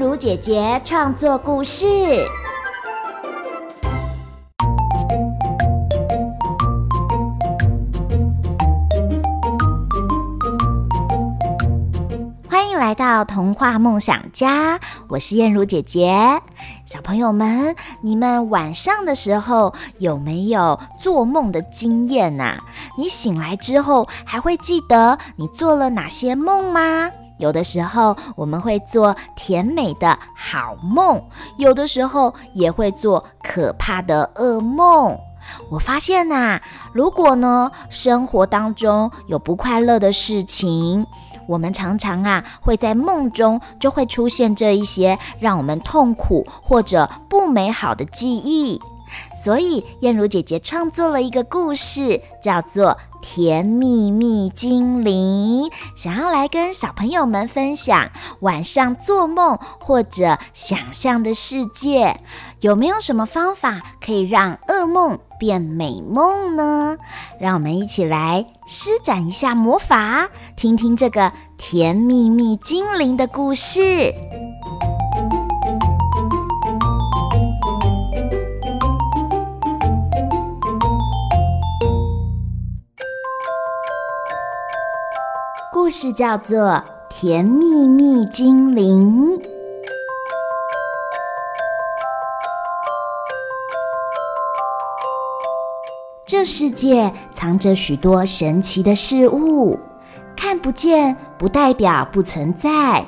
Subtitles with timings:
[0.00, 1.84] 如姐姐创作故事。
[12.48, 16.40] 欢迎来到童话梦想家，我是燕如姐姐。
[16.86, 22.56] 小朋友们，你们晚上的时候有没有做梦的经验呐？
[22.96, 27.10] 你醒来之后还会记得你做了哪些梦吗？
[27.40, 31.20] 有的时候我们会做甜美的好梦，
[31.56, 35.18] 有的时候也会做可怕的噩梦。
[35.70, 36.60] 我发现呐，
[36.92, 41.06] 如果呢，生活当中有不快乐的事情，
[41.48, 48.80] 我们常常啊会在梦中就会出现这一些让我们痛苦或者不美好的记忆。
[49.44, 58.10] 所以燕如姐姐创作了一个故事，叫做甜蜜蜜精灵，想要来跟小朋友们分享
[58.40, 62.20] 晚上做梦或者想象的世界，
[62.60, 66.96] 有没有什么方法可以让噩梦变美梦呢？
[67.38, 74.14] 让我们一起来施展一下魔法，听听这个甜蜜蜜精灵的故事。
[85.90, 86.56] 故事叫做
[87.08, 89.36] 《甜蜜蜜精灵》。
[96.24, 99.80] 这世界藏着许多神奇的事物，
[100.36, 103.04] 看不见不代表不存在。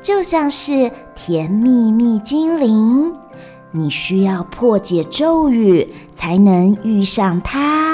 [0.00, 3.16] 就像是甜蜜蜜精灵，
[3.72, 7.91] 你需要破解咒语才能遇上它。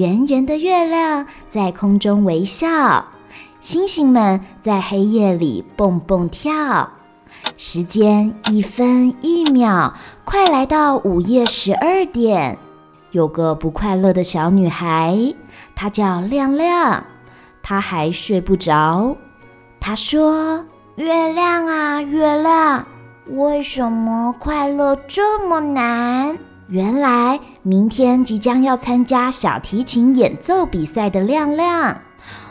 [0.00, 3.04] 圆圆的月亮在空中微笑，
[3.60, 6.88] 星星们在黑夜里蹦蹦跳。
[7.58, 9.92] 时间一分一秒，
[10.24, 12.56] 快来到午夜十二点。
[13.10, 15.34] 有个不快乐的小女孩，
[15.74, 17.04] 她叫亮亮，
[17.62, 19.14] 她还睡不着。
[19.78, 20.64] 她说
[20.96, 22.86] ：“月亮啊，月亮，
[23.26, 26.38] 为什么快乐这么难？”
[26.70, 32.00] 原来明天即将要参加小提琴演奏比赛的亮亮，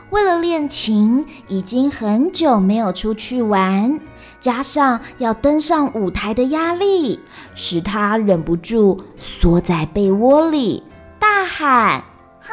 [0.10, 4.02] 为了练琴，已经很久没有出去玩，
[4.42, 7.22] 加上要登上舞台的压力，
[7.56, 10.84] 使他忍不住缩在被窝里，
[11.18, 12.04] 大喊：“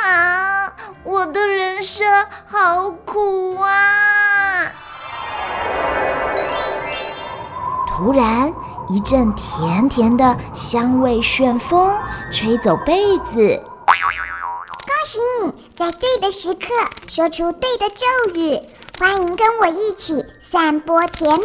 [0.00, 0.72] 啊，
[1.02, 2.06] 我的人生
[2.46, 4.70] 好苦啊！”
[7.88, 8.52] 突然，
[8.88, 11.92] 一阵甜甜的香味旋风
[12.30, 13.62] 吹走被子。
[13.84, 16.68] 恭喜你在对的时刻
[17.08, 18.60] 说出对的咒语，
[18.98, 21.44] 欢迎跟我一起散播甜蜜。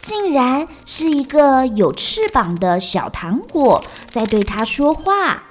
[0.00, 5.44] 竟然是一个有翅膀的小糖果在对他说话。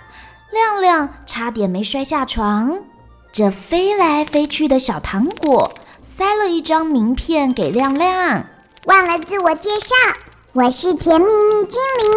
[0.51, 2.79] 亮亮差点没摔下床。
[3.31, 5.71] 这飞来飞去的小糖果
[6.03, 8.45] 塞了一张名片给亮亮。
[8.85, 9.95] 忘了自我介绍。
[10.53, 12.12] 我是甜蜜蜜精灵，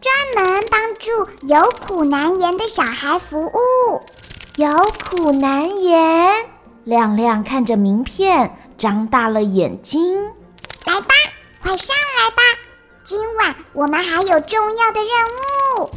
[0.00, 1.10] 专门帮助
[1.46, 3.50] 有苦难言的小孩服务。
[4.56, 6.46] 有苦难言，
[6.84, 10.16] 亮亮看着名片，张大了眼睛。
[10.86, 11.08] 来吧，
[11.62, 12.42] 快上来吧，
[13.04, 15.10] 今晚我们还有重要的任
[15.76, 15.90] 务。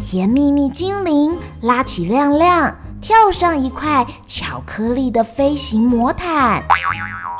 [0.00, 6.62] 甜蜜蜜精灵拉起亮亮，跳上一块巧克力的飞行魔毯，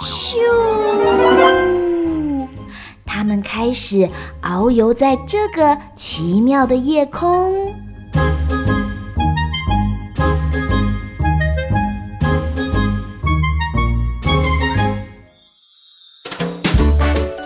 [0.00, 1.93] 咻！
[3.16, 4.10] 他们开始
[4.42, 7.72] 遨游在这个奇妙的夜空。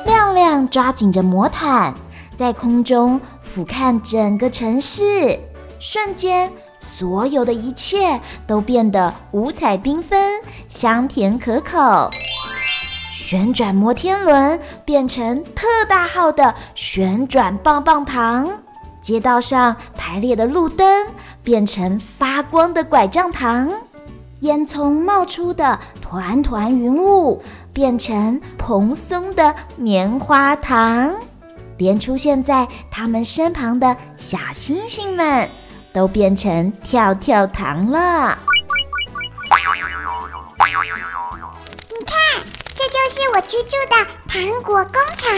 [0.06, 1.92] 亮亮抓紧着魔毯，
[2.34, 5.38] 在空中俯瞰整个城市。
[5.78, 6.50] 瞬间，
[6.80, 12.08] 所有的一切都变得五彩缤纷，香甜可口。
[13.30, 18.48] 旋转摩天轮变成特大号的旋转棒棒糖，
[19.02, 21.06] 街道上排列的路灯
[21.44, 23.70] 变成发光的拐杖糖，
[24.40, 31.12] 烟囱冒出的团团云雾变成蓬松的棉花糖，
[31.76, 35.46] 连出现在他们身旁的小星星们
[35.94, 38.38] 都变成跳跳糖了。
[43.08, 45.34] 是我居住的糖果工厂。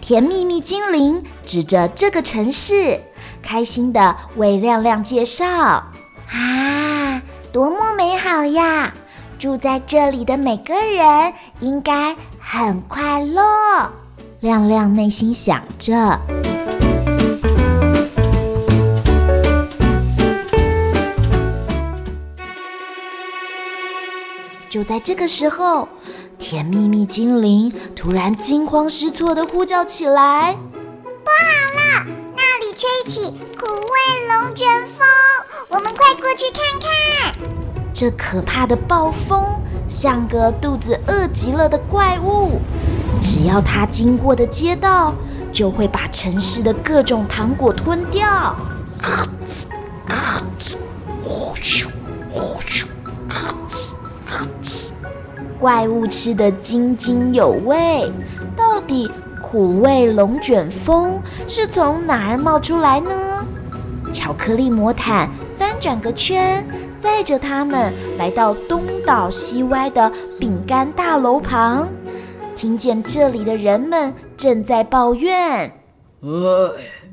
[0.00, 3.00] 甜蜜蜜精灵指着这个城市，
[3.40, 5.46] 开心的为亮亮介绍
[6.28, 8.92] ：“啊，多么美好呀！
[9.38, 13.42] 住在这里的每个人应该很快乐。”
[14.40, 16.18] 亮亮内心想着。
[24.68, 25.86] 就在这个时候，
[26.52, 30.52] 甜蜜蜜精灵突然惊慌失措地呼叫起来
[31.02, 32.06] ：“不好了，
[32.36, 35.08] 那里吹起苦味龙卷风，
[35.70, 37.34] 我们快过去看看！”
[37.94, 39.42] 这可怕的暴风
[39.88, 42.60] 像个肚子饿极了的怪物，
[43.22, 45.14] 只要它经过的街道，
[45.50, 48.28] 就会把城市的各种糖果吞掉。
[48.28, 48.58] 啊
[49.46, 49.64] 呲
[50.06, 50.76] 啊呲，
[51.24, 51.86] 呼咻
[52.30, 52.84] 呼咻。
[55.62, 58.10] 怪物吃得津津有味，
[58.56, 59.08] 到底
[59.40, 63.46] 苦味龙卷风是从哪儿冒出来呢？
[64.12, 66.66] 巧克力魔毯翻转个圈，
[66.98, 71.88] 载着他们来到东倒西歪的饼干大楼旁，
[72.56, 75.70] 听见这里的人们正在抱怨
[76.22, 76.28] ：“哎，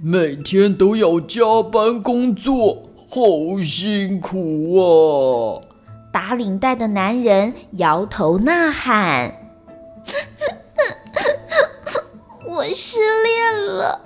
[0.01, 5.69] 每天都要加班工作，好辛苦啊！”
[6.11, 9.33] 打领带的男人摇头呐喊
[12.47, 14.01] ：“我失恋了，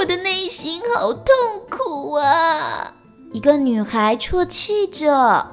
[0.00, 1.24] 我的内心好痛
[1.70, 2.94] 苦啊！”
[3.32, 5.46] 一个女孩啜泣着：“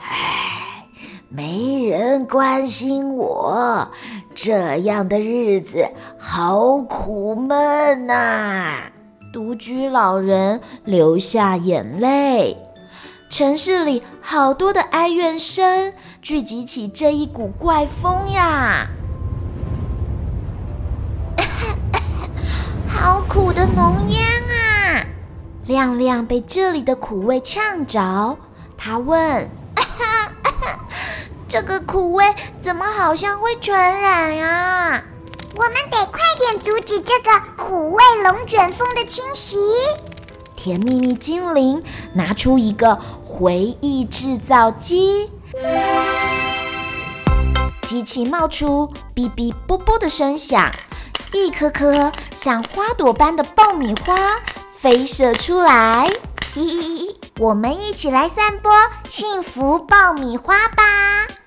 [0.00, 0.86] 唉，
[1.28, 3.90] 没人关心我，
[4.34, 5.88] 这样的日子
[6.18, 8.90] 好苦闷呐！”
[9.32, 12.56] 独居老人流下眼泪。
[13.36, 15.92] 城市里好多的哀怨声
[16.22, 18.86] 聚集起这一股怪风呀！
[22.86, 25.04] 好苦的浓烟啊！
[25.66, 28.38] 亮亮被这里的苦味呛着，
[28.78, 29.50] 他问
[31.48, 32.32] ：“这个苦味
[32.62, 35.02] 怎么好像会传染啊？
[35.56, 39.56] 我们得快点阻止这个苦味龙卷风的侵袭！”
[40.56, 41.82] 甜蜜蜜精灵
[42.14, 42.98] 拿出一个
[43.34, 45.28] 回忆制造机，
[47.82, 50.70] 机器冒出哔哔啵啵的声响，
[51.32, 54.36] 一颗颗像花朵般的爆米花
[54.72, 56.08] 飞射出来。
[56.54, 58.72] 咦咦咦，我们一起来散播
[59.10, 60.84] 幸福爆米花吧！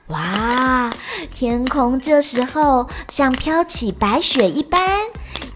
[0.08, 0.92] 哇，
[1.34, 4.82] 天空这时候像飘起白雪一般。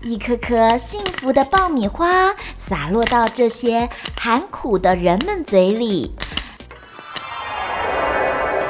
[0.04, 3.88] 一颗颗幸福的爆米花洒落到这些
[4.18, 6.12] 喊苦的人们嘴里。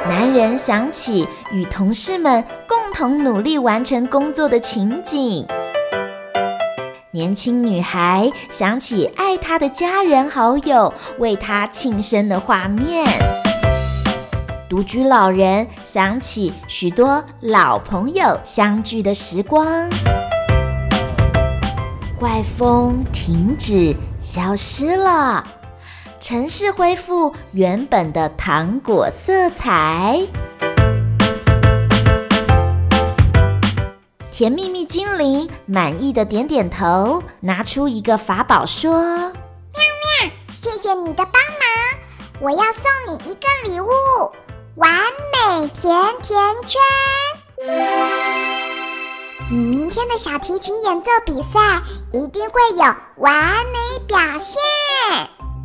[0.08, 5.46] 男人想起与同事们共同努力完成工作的情景。
[7.12, 13.06] 年轻女孩想起爱她的家人好友为她庆生的画面。
[14.68, 19.88] 独居老人想起许多老朋友相聚的时光。
[22.22, 25.42] 怪风停止，消失了，
[26.20, 30.20] 城市恢复原本的糖果色彩。
[34.30, 39.32] 甜蜜蜜精灵满意的点点头，拿出一个法宝说：“亮
[40.20, 41.66] 亮，谢谢你的帮忙，
[42.38, 43.88] 我要送你一个礼物——
[44.78, 44.88] 完
[45.32, 46.80] 美甜甜圈。”
[49.52, 51.60] 你明天的小提琴演奏比赛
[52.10, 52.84] 一定会有
[53.18, 53.34] 完
[53.66, 54.58] 美表现。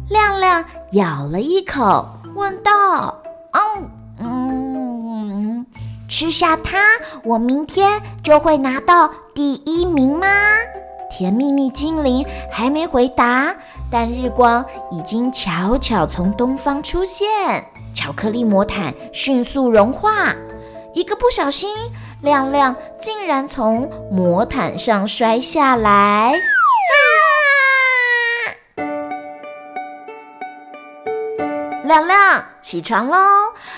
[0.09, 3.17] 亮亮咬了一口，问道
[3.55, 3.89] ：“嗯
[4.19, 5.65] 嗯，
[6.09, 6.77] 吃下它，
[7.23, 10.27] 我明天就会拿到第一名吗？”
[11.09, 13.55] 甜蜜蜜精灵还没回答，
[13.89, 17.25] 但日光已经悄悄从东方出现，
[17.93, 20.35] 巧克力魔毯迅速融化，
[20.93, 21.69] 一个不小心。
[22.21, 26.33] 亮亮竟然从魔毯上摔下来！
[31.83, 33.17] 亮亮，起床喽，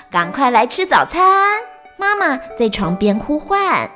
[0.10, 1.60] 赶快来吃早餐！
[1.98, 3.89] 妈妈在床边呼唤。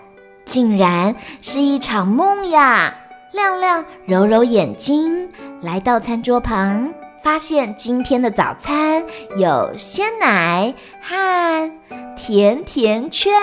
[0.46, 2.94] 竟然是一场梦呀！
[3.32, 5.32] 亮亮揉揉眼睛，
[5.62, 9.04] 来到餐桌旁，发现今天的早餐
[9.38, 11.72] 有鲜奶和
[12.16, 13.34] 甜甜圈。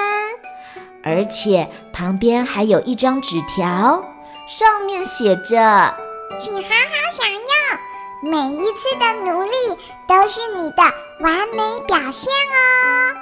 [1.02, 4.04] 而且旁边还有一张纸条，
[4.46, 5.94] 上面写着
[6.38, 9.50] ：“请好好享用，每一次的努力
[10.06, 10.82] 都是你的
[11.20, 13.14] 完美表现哦。”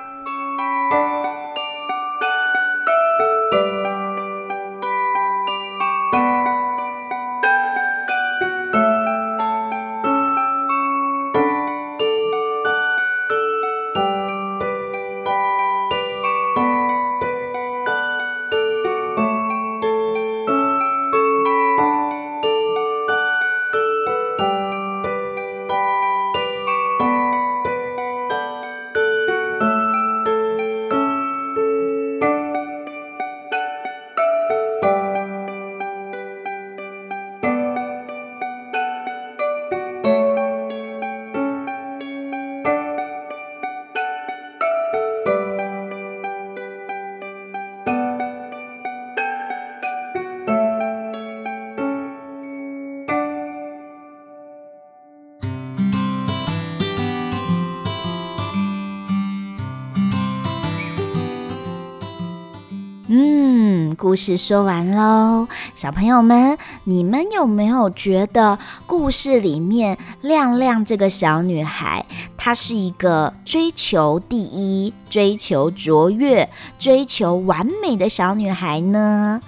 [64.09, 76.49] 故事说完喽，小朋友们，你们有没有觉得故事里面亮亮这个小女孩，她是一个追求第一、追求卓越、
[76.79, 79.43] 追求完美的小女孩呢？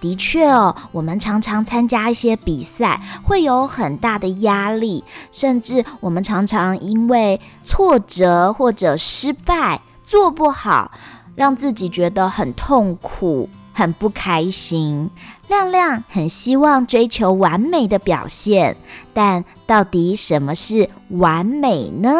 [0.00, 10.90] 的确哦，我们常常参加一些比赛，会有很大的压力，甚至我们常常因为挫折或者失败做不好，
[11.36, 13.48] 让自己觉得很痛苦、
[13.80, 15.08] 很不开心。
[15.48, 18.76] 亮亮很希望追求完美的表现，
[19.14, 22.10] 但到底什么是完美呢？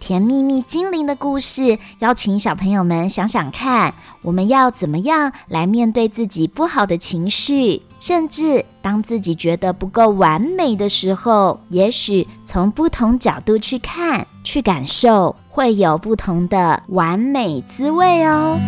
[0.00, 7.80] 甜蜜蜜精灵的故事，邀请小朋友们想想看，我们要怎么样来面对自己不好的情绪？
[8.00, 18.58] 甚至当自己觉得不够完美的时候，也许从不同角度去看、去感受，会有不同的完美滋味哦。